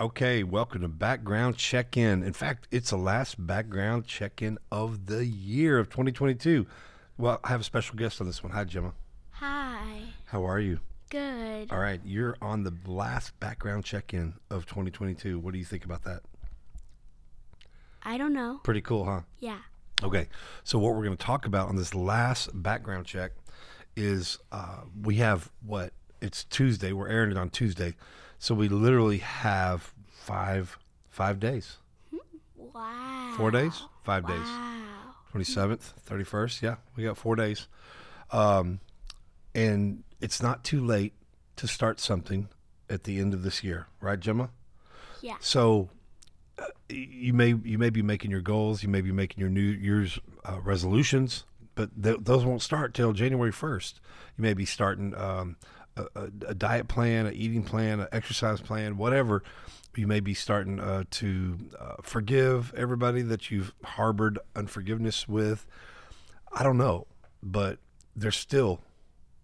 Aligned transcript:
Okay, 0.00 0.44
welcome 0.44 0.82
to 0.82 0.88
Background 0.88 1.56
Check 1.56 1.96
In. 1.96 2.22
In 2.22 2.32
fact, 2.32 2.68
it's 2.70 2.90
the 2.90 2.96
last 2.96 3.44
background 3.44 4.06
check 4.06 4.40
in 4.42 4.56
of 4.70 5.06
the 5.06 5.26
year 5.26 5.76
of 5.80 5.90
2022. 5.90 6.68
Well, 7.16 7.40
I 7.42 7.48
have 7.48 7.62
a 7.62 7.64
special 7.64 7.96
guest 7.96 8.20
on 8.20 8.28
this 8.28 8.40
one. 8.40 8.52
Hi, 8.52 8.62
Gemma. 8.62 8.92
Hi. 9.32 10.02
How 10.26 10.46
are 10.46 10.60
you? 10.60 10.78
Good. 11.10 11.72
All 11.72 11.80
right, 11.80 12.00
you're 12.04 12.36
on 12.40 12.62
the 12.62 12.72
last 12.86 13.40
background 13.40 13.84
check 13.84 14.14
in 14.14 14.34
of 14.50 14.66
2022. 14.66 15.40
What 15.40 15.52
do 15.52 15.58
you 15.58 15.64
think 15.64 15.84
about 15.84 16.04
that? 16.04 16.20
I 18.00 18.18
don't 18.18 18.32
know. 18.32 18.60
Pretty 18.62 18.82
cool, 18.82 19.04
huh? 19.04 19.22
Yeah. 19.40 19.58
Okay, 20.04 20.28
so 20.62 20.78
what 20.78 20.94
we're 20.94 21.04
going 21.04 21.16
to 21.16 21.26
talk 21.26 21.44
about 21.44 21.68
on 21.68 21.74
this 21.74 21.92
last 21.92 22.50
background 22.54 23.06
check 23.06 23.32
is 23.96 24.38
uh, 24.52 24.82
we 25.02 25.16
have 25.16 25.50
what? 25.66 25.92
It's 26.20 26.44
Tuesday. 26.44 26.92
We're 26.92 27.08
airing 27.08 27.32
it 27.32 27.36
on 27.36 27.50
Tuesday, 27.50 27.96
so 28.38 28.54
we 28.54 28.68
literally 28.68 29.18
have 29.18 29.92
five 30.08 30.78
five 31.10 31.40
days, 31.40 31.78
Wow. 32.56 33.34
four 33.36 33.50
days, 33.50 33.82
five 34.04 34.26
days. 34.26 34.46
27th, 35.34 35.92
31st. 36.08 36.62
Yeah, 36.62 36.76
we 36.96 37.04
got 37.04 37.16
four 37.18 37.36
days. 37.36 37.68
Um, 38.30 38.80
and 39.54 40.02
it's 40.20 40.42
not 40.42 40.64
too 40.64 40.84
late 40.84 41.12
to 41.56 41.66
start 41.68 42.00
something 42.00 42.48
at 42.88 43.04
the 43.04 43.18
end 43.20 43.34
of 43.34 43.42
this 43.42 43.62
year, 43.62 43.86
right, 44.00 44.18
Gemma? 44.18 44.50
Yeah. 45.20 45.36
So 45.40 45.90
uh, 46.58 46.64
you 46.88 47.32
may 47.34 47.54
you 47.62 47.76
may 47.78 47.90
be 47.90 48.00
making 48.02 48.30
your 48.30 48.40
goals, 48.40 48.82
you 48.82 48.88
may 48.88 49.00
be 49.02 49.12
making 49.12 49.40
your 49.40 49.50
New 49.50 49.60
Year's 49.60 50.18
uh, 50.44 50.60
resolutions, 50.62 51.44
but 51.74 51.90
th- 52.02 52.18
those 52.22 52.44
won't 52.44 52.62
start 52.62 52.94
till 52.94 53.12
January 53.12 53.52
1st. 53.52 53.94
You 54.38 54.42
may 54.42 54.54
be 54.54 54.64
starting 54.64 55.14
um, 55.14 55.56
a, 56.14 56.30
a, 56.48 56.54
diet 56.54 56.88
plan, 56.88 57.26
an 57.26 57.34
eating 57.34 57.62
plan, 57.62 58.00
an 58.00 58.08
exercise 58.12 58.60
plan, 58.60 58.96
whatever. 58.96 59.42
You 59.96 60.06
may 60.06 60.20
be 60.20 60.34
starting 60.34 60.78
uh, 60.78 61.04
to 61.12 61.58
uh, 61.78 61.94
forgive 62.02 62.72
everybody 62.74 63.22
that 63.22 63.50
you've 63.50 63.72
harbored 63.82 64.38
unforgiveness 64.54 65.26
with. 65.26 65.66
I 66.52 66.62
don't 66.62 66.78
know, 66.78 67.06
but 67.42 67.78
there's 68.14 68.36
still 68.36 68.80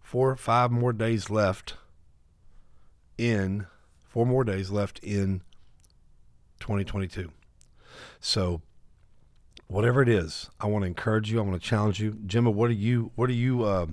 four 0.00 0.30
or 0.30 0.36
five 0.36 0.70
more 0.70 0.92
days 0.92 1.28
left 1.30 1.74
in 3.18 3.66
four 4.08 4.26
more 4.26 4.44
days 4.44 4.70
left 4.70 5.00
in 5.00 5.42
2022. 6.60 7.30
So 8.20 8.62
whatever 9.66 10.02
it 10.02 10.08
is, 10.08 10.50
I 10.60 10.66
want 10.66 10.82
to 10.82 10.86
encourage 10.86 11.30
you. 11.30 11.38
I 11.38 11.42
want 11.42 11.60
to 11.60 11.68
challenge 11.68 12.00
you, 12.00 12.18
Gemma. 12.26 12.50
What 12.50 12.70
are 12.70 12.74
you? 12.74 13.10
What 13.16 13.28
are 13.28 13.34
you? 13.34 13.64
Uh, 13.64 13.86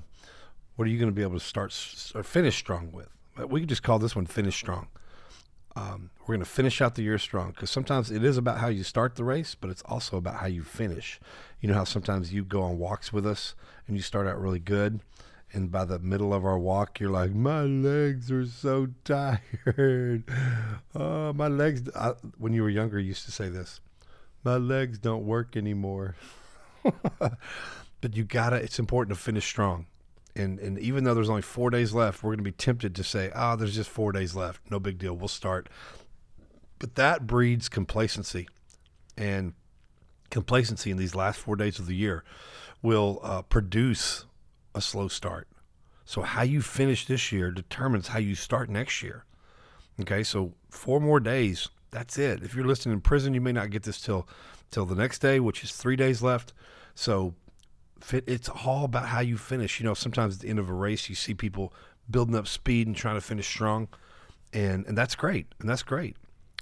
what 0.76 0.88
are 0.88 0.92
you 0.92 0.98
going 0.98 1.12
to 1.12 1.16
be 1.16 1.22
able 1.22 1.40
to 1.40 1.46
start 1.46 1.72
or 2.16 2.24
finish 2.24 2.58
strong 2.58 2.92
with? 2.92 3.10
We 3.48 3.62
could 3.62 3.70
just 3.70 3.84
call 3.84 4.00
this 4.00 4.16
one 4.16 4.26
"Finish 4.26 4.56
Strong." 4.56 4.88
Um, 5.76 6.10
we're 6.22 6.36
going 6.36 6.46
to 6.46 6.46
finish 6.46 6.82
out 6.82 6.96
the 6.96 7.04
year 7.04 7.18
strong 7.18 7.52
because 7.52 7.70
sometimes 7.70 8.12
it 8.12 8.24
is 8.24 8.38
about 8.38 8.58
how 8.58 8.68
you 8.68 8.84
start 8.84 9.16
the 9.16 9.24
race, 9.24 9.56
but 9.56 9.70
it's 9.70 9.82
also 9.84 10.18
about 10.18 10.36
how 10.36 10.48
you 10.48 10.64
finish. 10.64 11.20
You 11.62 11.70
know 11.70 11.76
how 11.76 11.86
sometimes 11.86 12.34
you 12.34 12.44
go 12.44 12.62
on 12.62 12.78
walks 12.78 13.14
with 13.14 13.26
us 13.26 13.56
and 13.88 13.96
you 13.96 14.04
start 14.04 14.28
out 14.28 14.40
really 14.40 14.60
good, 14.60 15.00
and 15.54 15.72
by 15.72 15.86
the 15.86 16.00
middle 16.00 16.34
of 16.34 16.46
our 16.46 16.60
walk, 16.60 17.00
you're 17.00 17.10
like, 17.10 17.34
"My 17.34 17.62
legs 17.62 18.32
are 18.32 18.46
so 18.46 18.88
tired. 19.06 20.24
Oh, 20.94 21.34
my 21.34 21.48
legs." 21.48 21.84
I, 21.96 22.14
when 22.38 22.54
you 22.54 22.64
were 22.64 22.70
younger, 22.70 23.00
you 23.00 23.08
used 23.10 23.26
to 23.26 23.32
say 23.32 23.48
this, 23.48 23.80
"My 24.44 24.58
legs 24.58 24.98
don't 24.98 25.26
work 25.26 25.56
anymore." 25.56 26.16
but 27.20 28.16
you 28.16 28.24
gotta. 28.24 28.58
It's 28.58 28.80
important 28.80 29.18
to 29.18 29.24
finish 29.24 29.46
strong. 29.46 29.86
And, 30.36 30.60
and 30.60 30.80
even 30.80 31.04
though 31.04 31.14
there's 31.14 31.30
only 31.30 31.42
four 31.42 31.70
days 31.70 31.94
left, 31.94 32.24
we're 32.24 32.30
going 32.30 32.38
to 32.38 32.44
be 32.44 32.52
tempted 32.52 32.96
to 32.96 33.04
say, 33.04 33.32
"Ah, 33.36 33.56
there's 33.56 33.76
just 33.76 33.90
four 33.90 34.12
days 34.12 34.36
left. 34.36 34.62
No 34.72 34.80
big 34.80 34.98
deal. 34.98 35.14
We'll 35.14 35.28
start." 35.28 35.68
But 36.80 36.96
that 36.96 37.28
breeds 37.28 37.70
complacency, 37.70 38.48
and 39.18 39.54
complacency 40.30 40.90
in 40.90 40.98
these 40.98 41.16
last 41.16 41.40
four 41.40 41.56
days 41.56 41.78
of 41.80 41.86
the 41.86 41.96
year 41.96 42.24
will 42.82 43.20
uh, 43.22 43.42
produce 43.44 44.26
a 44.74 44.82
slow 44.82 45.08
start. 45.08 45.48
So 46.06 46.22
how 46.22 46.42
you 46.44 46.62
finish 46.62 47.06
this 47.06 47.32
year 47.32 47.52
determines 47.52 48.10
how 48.10 48.20
you 48.20 48.36
start 48.36 48.70
next 48.70 49.04
year. 49.04 49.26
Okay, 50.00 50.24
so 50.24 50.54
four 50.70 51.00
more 51.00 51.20
days. 51.20 51.70
That's 51.92 52.18
it. 52.18 52.42
If 52.42 52.56
you're 52.56 52.66
listening 52.66 52.94
in 52.94 53.02
prison, 53.02 53.34
you 53.34 53.42
may 53.42 53.52
not 53.52 53.70
get 53.70 53.84
this 53.84 54.02
till 54.02 54.28
till 54.72 54.86
the 54.86 54.96
next 54.96 55.20
day, 55.20 55.40
which 55.40 55.64
is 55.64 55.74
three 55.74 55.96
days 55.96 56.22
left. 56.22 56.54
So 56.96 57.36
fit, 58.04 58.24
it's 58.28 58.50
all 58.50 58.86
about 58.86 59.08
how 59.08 59.20
you 59.22 59.38
finish. 59.38 59.80
You 59.80 59.86
know, 59.86 59.94
sometimes 59.94 60.36
at 60.36 60.42
the 60.42 60.50
end 60.50 60.60
of 60.60 60.70
a 60.70 60.74
race, 60.74 61.10
you 61.10 61.16
see 61.16 61.34
people 61.34 61.74
building 62.10 62.36
up 62.36 62.48
speed 62.48 62.88
and 62.88 62.96
trying 62.96 63.16
to 63.16 63.22
finish 63.22 63.48
strong, 63.48 63.88
and 64.54 64.86
and 64.86 64.98
that's 64.98 65.16
great, 65.16 65.48
and 65.60 65.70
that's 65.70 65.84
great. 65.84 66.18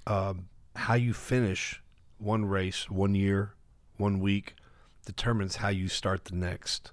Um, 0.06 0.46
how 0.76 0.94
you 0.94 1.12
finish 1.12 1.82
one 2.18 2.44
race, 2.44 2.90
one 2.90 3.14
year, 3.14 3.54
one 3.96 4.20
week, 4.20 4.54
determines 5.04 5.56
how 5.56 5.68
you 5.68 5.88
start 5.88 6.26
the 6.26 6.36
next. 6.36 6.92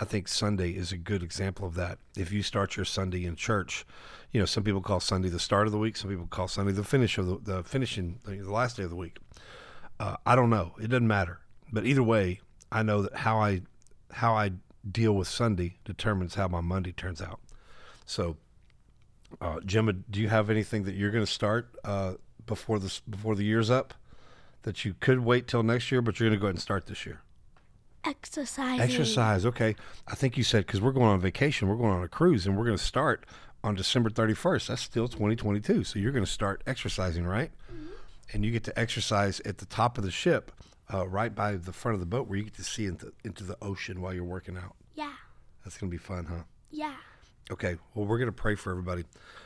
I 0.00 0.04
think 0.06 0.26
Sunday 0.26 0.70
is 0.70 0.90
a 0.90 0.96
good 0.96 1.22
example 1.22 1.66
of 1.66 1.74
that. 1.74 1.98
If 2.16 2.32
you 2.32 2.42
start 2.42 2.76
your 2.76 2.86
Sunday 2.86 3.26
in 3.26 3.36
church, 3.36 3.84
you 4.32 4.40
know 4.40 4.46
some 4.46 4.64
people 4.64 4.80
call 4.80 5.00
Sunday 5.00 5.28
the 5.28 5.38
start 5.38 5.66
of 5.66 5.72
the 5.72 5.78
week. 5.78 5.96
Some 5.96 6.10
people 6.10 6.26
call 6.26 6.48
Sunday 6.48 6.72
the 6.72 6.84
finish 6.84 7.18
of 7.18 7.26
the, 7.26 7.38
the 7.38 7.62
finishing, 7.62 8.18
the 8.24 8.50
last 8.50 8.78
day 8.78 8.84
of 8.84 8.90
the 8.90 8.96
week. 8.96 9.18
Uh, 10.00 10.16
I 10.24 10.34
don't 10.34 10.50
know. 10.50 10.72
It 10.80 10.88
doesn't 10.88 11.06
matter. 11.06 11.40
But 11.72 11.86
either 11.86 12.02
way, 12.02 12.40
I 12.70 12.82
know 12.82 13.02
that 13.02 13.14
how 13.14 13.38
I 13.38 13.62
how 14.12 14.34
I 14.34 14.52
deal 14.90 15.12
with 15.12 15.28
Sunday 15.28 15.76
determines 15.84 16.34
how 16.34 16.48
my 16.48 16.60
Monday 16.60 16.92
turns 16.92 17.20
out. 17.20 17.40
So, 18.04 18.36
uh, 19.40 19.60
Gemma, 19.64 19.92
do 19.92 20.20
you 20.20 20.28
have 20.28 20.50
anything 20.50 20.84
that 20.84 20.94
you're 20.94 21.10
going 21.10 21.24
to 21.24 21.30
start 21.30 21.74
uh, 21.84 22.14
before 22.46 22.78
this 22.78 23.00
before 23.00 23.34
the 23.34 23.44
year's 23.44 23.70
up 23.70 23.94
that 24.62 24.84
you 24.84 24.94
could 25.00 25.20
wait 25.20 25.48
till 25.48 25.62
next 25.62 25.90
year, 25.90 26.02
but 26.02 26.18
you're 26.18 26.28
going 26.28 26.38
to 26.38 26.40
go 26.40 26.46
ahead 26.46 26.56
and 26.56 26.62
start 26.62 26.86
this 26.86 27.06
year? 27.06 27.22
Exercising. 28.04 28.80
Exercise, 28.80 29.46
okay. 29.46 29.76
I 30.08 30.14
think 30.14 30.36
you 30.36 30.42
said 30.42 30.66
because 30.66 30.80
we're 30.80 30.92
going 30.92 31.06
on 31.06 31.20
vacation, 31.20 31.68
we're 31.68 31.76
going 31.76 31.92
on 31.92 32.02
a 32.02 32.08
cruise, 32.08 32.46
and 32.46 32.56
we're 32.56 32.64
going 32.64 32.76
to 32.76 32.82
start 32.82 33.24
on 33.64 33.74
December 33.76 34.10
31st. 34.10 34.66
That's 34.68 34.82
still 34.82 35.06
2022. 35.06 35.84
So 35.84 35.98
you're 35.98 36.12
going 36.12 36.24
to 36.24 36.30
start 36.30 36.62
exercising, 36.66 37.24
right? 37.24 37.52
And 38.32 38.44
you 38.44 38.50
get 38.50 38.64
to 38.64 38.78
exercise 38.78 39.40
at 39.40 39.58
the 39.58 39.66
top 39.66 39.98
of 39.98 40.04
the 40.04 40.10
ship, 40.10 40.50
uh, 40.92 41.06
right 41.08 41.34
by 41.34 41.56
the 41.56 41.72
front 41.72 41.94
of 41.94 42.00
the 42.00 42.06
boat, 42.06 42.28
where 42.28 42.38
you 42.38 42.44
get 42.44 42.54
to 42.54 42.64
see 42.64 42.86
into, 42.86 43.12
into 43.24 43.44
the 43.44 43.56
ocean 43.62 44.00
while 44.00 44.12
you're 44.12 44.24
working 44.24 44.56
out. 44.56 44.76
Yeah. 44.94 45.12
That's 45.64 45.78
going 45.78 45.90
to 45.90 45.94
be 45.94 46.02
fun, 46.02 46.26
huh? 46.26 46.42
Yeah. 46.70 46.94
Okay. 47.50 47.76
Well, 47.94 48.06
we're 48.06 48.18
going 48.18 48.28
to 48.28 48.32
pray 48.32 48.54
for 48.54 48.70
everybody. 48.70 49.04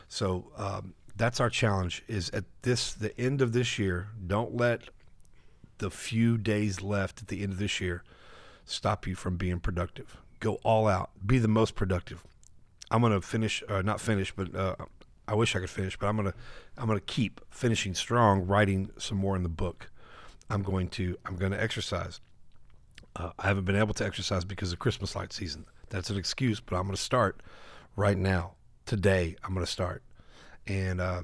So 0.09 0.51
um, 0.57 0.95
that's 1.17 1.41
our 1.41 1.51
challenge. 1.51 2.03
Is 2.09 2.31
at 2.31 2.45
this 2.62 2.93
the 2.93 3.19
end 3.21 3.43
of 3.43 3.53
this 3.53 3.79
year. 3.79 4.09
Don't 4.27 4.57
let 4.57 4.83
the 5.79 5.91
few 5.91 6.39
days 6.39 6.81
left 6.81 7.23
at 7.23 7.29
the 7.29 7.43
end 7.43 7.53
of 7.53 7.59
this 7.59 7.81
year 7.81 8.03
stop 8.65 9.07
you 9.07 9.15
from 9.15 9.37
being 9.37 9.61
productive. 9.61 10.17
Go 10.41 10.55
all 10.63 10.89
out. 10.89 11.11
Be 11.25 11.39
the 11.39 11.49
most 11.49 11.75
productive. 11.75 12.25
I'm 12.91 13.01
going 13.01 13.13
to 13.13 13.21
finish, 13.21 13.63
uh, 13.69 13.83
not 13.83 14.01
finish, 14.01 14.33
but 14.34 14.55
uh, 14.55 14.77
I 15.27 15.34
wish 15.34 15.57
I 15.57 15.61
could 15.61 15.71
finish. 15.71 15.97
But 15.99 16.07
I'm 16.07 16.17
going 16.17 16.31
to, 16.31 16.34
I'm 16.78 16.87
going 16.87 16.99
to 16.99 17.05
keep 17.05 17.41
finishing 17.51 17.95
strong, 17.95 18.47
writing 18.47 18.91
some 18.99 19.19
more 19.19 19.37
in 19.37 19.43
the 19.43 19.49
book. 19.49 19.91
I'm 20.51 20.62
going 20.62 20.89
to, 20.91 21.17
I'm 21.27 21.37
going 21.37 21.53
to 21.53 21.62
exercise. 21.62 22.21
Uh, 23.15 23.31
I 23.39 23.49
haven't 23.49 23.65
been 23.65 23.77
able 23.77 23.95
to 23.95 24.05
exercise 24.05 24.45
because 24.45 24.73
of 24.73 24.79
Christmas 24.79 25.17
light 25.17 25.33
season. 25.33 25.67
That's 25.89 26.11
an 26.11 26.17
excuse, 26.17 26.61
but 26.61 26.77
I'm 26.77 26.83
going 26.83 26.97
to 26.97 27.03
start 27.03 27.43
right 27.97 28.17
now. 28.17 28.53
Today, 28.84 29.37
I'm 29.43 29.53
going 29.53 29.67
to 29.67 29.71
start, 29.71 30.05
and 30.69 31.01
uh, 31.01 31.23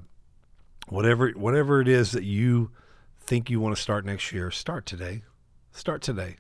whatever 0.88 1.31
whatever 1.31 1.81
it 1.81 1.87
is 1.87 2.10
that 2.10 2.25
you 2.25 2.72
think 3.21 3.49
you 3.49 3.60
want 3.60 3.77
to 3.77 3.81
start 3.81 4.05
next 4.05 4.33
year, 4.33 4.50
start 4.50 4.84
today. 4.84 5.22
Start 5.71 6.03
today. 6.03 6.37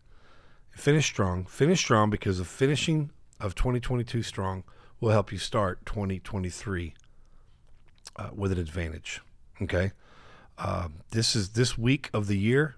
Finish 0.72 1.06
strong. 1.06 1.44
Finish 1.44 1.78
strong 1.78 2.10
because 2.10 2.38
the 2.38 2.44
finishing 2.44 3.10
of 3.38 3.54
2022 3.54 4.22
strong 4.22 4.64
will 5.00 5.10
help 5.10 5.30
you 5.30 5.38
start 5.38 5.84
2023 5.86 6.94
uh, 8.16 8.30
with 8.34 8.52
an 8.52 8.58
advantage. 8.58 9.20
Okay. 9.60 9.92
Uh, 10.58 10.88
this 11.10 11.34
is 11.34 11.50
this 11.50 11.76
week 11.76 12.10
of 12.12 12.26
the 12.26 12.38
year. 12.38 12.76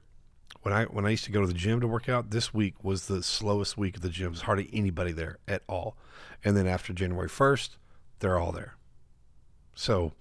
When 0.62 0.72
I 0.72 0.84
when 0.84 1.04
I 1.04 1.10
used 1.10 1.24
to 1.24 1.32
go 1.32 1.40
to 1.40 1.46
the 1.46 1.52
gym 1.52 1.80
to 1.80 1.86
work 1.86 2.08
out, 2.08 2.30
this 2.30 2.54
week 2.54 2.82
was 2.82 3.06
the 3.06 3.22
slowest 3.22 3.76
week 3.76 3.96
of 3.96 4.02
the 4.02 4.08
gym. 4.08 4.32
There's 4.32 4.42
hardly 4.42 4.70
anybody 4.72 5.12
there 5.12 5.38
at 5.46 5.62
all. 5.68 5.96
And 6.42 6.56
then 6.56 6.66
after 6.66 6.92
January 6.92 7.28
1st, 7.28 7.70
they're 8.20 8.38
all 8.38 8.52
there. 8.52 8.74
So 9.74 10.12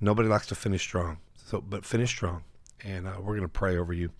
nobody 0.00 0.28
likes 0.28 0.46
to 0.48 0.54
finish 0.54 0.82
strong. 0.82 1.18
So, 1.36 1.60
but 1.60 1.84
finish 1.84 2.10
strong, 2.10 2.42
and 2.84 3.06
uh, 3.06 3.14
we're 3.18 3.34
going 3.36 3.40
to 3.42 3.48
pray 3.48 3.78
over 3.78 3.92
you. 3.92 4.10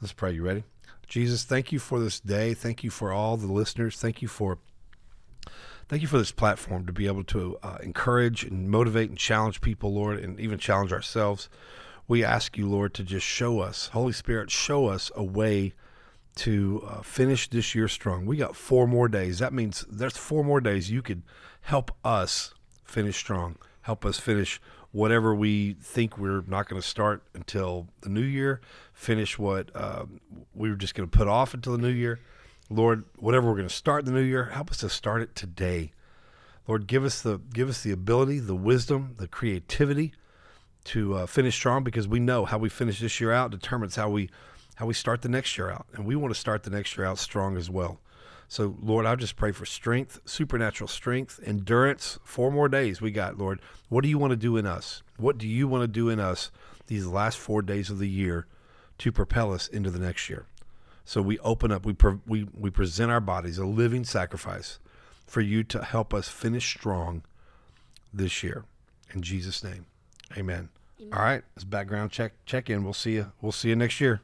Let's 0.00 0.14
pray. 0.14 0.32
You 0.32 0.42
ready? 0.42 0.64
Jesus, 1.06 1.44
thank 1.44 1.72
you 1.72 1.78
for 1.78 2.00
this 2.00 2.20
day. 2.20 2.54
Thank 2.54 2.82
you 2.82 2.90
for 2.90 3.12
all 3.12 3.36
the 3.36 3.52
listeners. 3.52 3.96
Thank 3.98 4.22
you 4.22 4.28
for 4.28 4.58
thank 5.88 6.02
you 6.02 6.08
for 6.08 6.18
this 6.18 6.30
platform 6.30 6.86
to 6.86 6.92
be 6.92 7.06
able 7.06 7.24
to 7.24 7.58
uh, 7.62 7.78
encourage 7.82 8.44
and 8.44 8.70
motivate 8.70 9.10
and 9.10 9.18
challenge 9.18 9.60
people, 9.60 9.92
Lord, 9.92 10.20
and 10.20 10.38
even 10.40 10.58
challenge 10.58 10.92
ourselves. 10.92 11.48
We 12.10 12.24
ask 12.24 12.58
you, 12.58 12.68
Lord, 12.68 12.92
to 12.94 13.04
just 13.04 13.24
show 13.24 13.60
us, 13.60 13.86
Holy 13.92 14.12
Spirit, 14.12 14.50
show 14.50 14.86
us 14.88 15.12
a 15.14 15.22
way 15.22 15.74
to 16.34 16.84
uh, 16.84 17.02
finish 17.02 17.48
this 17.48 17.72
year 17.72 17.86
strong. 17.86 18.26
We 18.26 18.36
got 18.36 18.56
four 18.56 18.88
more 18.88 19.06
days. 19.06 19.38
That 19.38 19.52
means 19.52 19.86
there's 19.88 20.16
four 20.16 20.42
more 20.42 20.60
days 20.60 20.90
you 20.90 21.02
could 21.02 21.22
help 21.60 21.92
us 22.04 22.52
finish 22.82 23.16
strong. 23.16 23.58
Help 23.82 24.04
us 24.04 24.18
finish 24.18 24.60
whatever 24.90 25.36
we 25.36 25.74
think 25.74 26.18
we're 26.18 26.42
not 26.48 26.68
going 26.68 26.82
to 26.82 26.88
start 26.88 27.22
until 27.32 27.86
the 28.00 28.08
new 28.08 28.22
year, 28.22 28.60
finish 28.92 29.38
what 29.38 29.70
um, 29.76 30.20
we 30.52 30.68
were 30.68 30.74
just 30.74 30.96
going 30.96 31.08
to 31.08 31.16
put 31.16 31.28
off 31.28 31.54
until 31.54 31.76
the 31.76 31.82
new 31.82 31.94
year. 31.94 32.18
Lord, 32.68 33.04
whatever 33.20 33.46
we're 33.46 33.54
going 33.54 33.68
to 33.68 33.72
start 33.72 34.04
the 34.04 34.10
new 34.10 34.20
year, 34.20 34.46
help 34.46 34.72
us 34.72 34.78
to 34.78 34.88
start 34.88 35.22
it 35.22 35.36
today. 35.36 35.92
Lord, 36.66 36.88
give 36.88 37.04
us 37.04 37.22
the 37.22 37.38
give 37.54 37.68
us 37.68 37.84
the 37.84 37.92
ability, 37.92 38.40
the 38.40 38.56
wisdom, 38.56 39.14
the 39.16 39.28
creativity 39.28 40.12
to 40.84 41.14
uh, 41.14 41.26
finish 41.26 41.54
strong 41.54 41.84
because 41.84 42.08
we 42.08 42.20
know 42.20 42.44
how 42.44 42.58
we 42.58 42.68
finish 42.68 43.00
this 43.00 43.20
year 43.20 43.32
out 43.32 43.50
determines 43.50 43.96
how 43.96 44.08
we 44.10 44.30
how 44.76 44.86
we 44.86 44.94
start 44.94 45.20
the 45.20 45.28
next 45.28 45.58
year 45.58 45.70
out, 45.70 45.84
and 45.92 46.06
we 46.06 46.16
want 46.16 46.32
to 46.32 46.40
start 46.40 46.62
the 46.62 46.70
next 46.70 46.96
year 46.96 47.06
out 47.06 47.18
strong 47.18 47.58
as 47.58 47.68
well. 47.68 48.00
So, 48.48 48.76
Lord, 48.82 49.04
I 49.04 49.14
just 49.14 49.36
pray 49.36 49.52
for 49.52 49.66
strength, 49.66 50.20
supernatural 50.24 50.88
strength, 50.88 51.38
endurance. 51.44 52.18
Four 52.24 52.50
more 52.50 52.68
days 52.68 53.00
we 53.00 53.10
got, 53.10 53.36
Lord. 53.36 53.60
What 53.90 54.02
do 54.02 54.08
you 54.08 54.16
want 54.16 54.30
to 54.30 54.36
do 54.36 54.56
in 54.56 54.66
us? 54.66 55.02
What 55.18 55.36
do 55.36 55.46
you 55.46 55.68
want 55.68 55.82
to 55.82 55.86
do 55.86 56.08
in 56.08 56.18
us 56.18 56.50
these 56.86 57.06
last 57.06 57.38
four 57.38 57.60
days 57.60 57.90
of 57.90 57.98
the 57.98 58.08
year 58.08 58.46
to 58.98 59.12
propel 59.12 59.52
us 59.52 59.68
into 59.68 59.90
the 59.90 59.98
next 59.98 60.30
year? 60.30 60.46
So 61.04 61.20
we 61.20 61.38
open 61.40 61.70
up, 61.70 61.84
we, 61.84 61.92
pre- 61.92 62.20
we, 62.26 62.48
we 62.58 62.70
present 62.70 63.10
our 63.10 63.20
bodies 63.20 63.58
a 63.58 63.66
living 63.66 64.04
sacrifice 64.04 64.78
for 65.26 65.42
you 65.42 65.62
to 65.64 65.84
help 65.84 66.14
us 66.14 66.28
finish 66.28 66.66
strong 66.66 67.22
this 68.12 68.42
year. 68.42 68.64
In 69.12 69.22
Jesus' 69.22 69.62
name, 69.62 69.86
amen. 70.36 70.68
Amen. 71.00 71.12
All 71.12 71.22
right, 71.22 71.42
let's 71.56 71.64
background 71.64 72.10
check 72.10 72.32
check 72.44 72.68
in. 72.70 72.84
We'll 72.84 72.92
see 72.92 73.14
you. 73.14 73.32
We'll 73.40 73.52
see 73.52 73.68
you 73.68 73.76
next 73.76 74.00
year. 74.00 74.20